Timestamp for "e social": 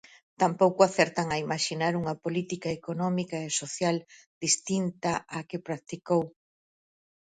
3.47-3.95